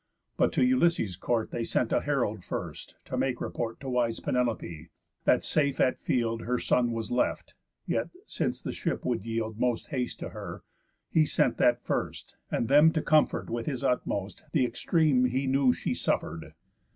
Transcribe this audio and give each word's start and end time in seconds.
But 0.35 0.51
to 0.53 0.65
Ulysses' 0.65 1.15
court 1.15 1.51
They 1.51 1.63
sent 1.63 1.91
a 1.91 2.01
herald 2.01 2.43
first, 2.43 2.95
to 3.05 3.19
make 3.19 3.39
report 3.39 3.79
To 3.81 3.87
wise 3.89 4.19
Penelopé, 4.19 4.89
that 5.25 5.43
safe 5.45 5.79
at 5.79 5.99
field 5.99 6.41
Her 6.41 6.57
son 6.57 6.91
was 6.91 7.11
left; 7.11 7.53
yet, 7.85 8.09
since 8.25 8.63
the 8.63 8.71
ship 8.73 9.05
would 9.05 9.27
yield 9.27 9.59
Most 9.59 9.89
haste 9.89 10.17
to 10.21 10.29
her, 10.29 10.63
he 11.11 11.27
sent 11.27 11.57
that 11.57 11.83
first, 11.83 12.35
and 12.49 12.67
them 12.67 12.91
To 12.93 13.01
comfort 13.03 13.47
with 13.51 13.67
his 13.67 13.83
utmost 13.83 14.43
the 14.53 14.65
extreme 14.65 15.25
He 15.25 15.45
knew 15.45 15.71
she 15.71 15.93
suffer'd. 15.93 16.53